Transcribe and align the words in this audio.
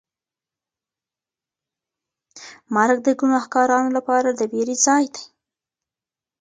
مرګ 2.75 2.97
د 3.05 3.09
ګناهکارانو 3.19 3.89
لپاره 3.97 4.29
د 4.33 4.41
وېرې 4.51 4.75
ځای 4.85 5.05
دی. 5.13 5.25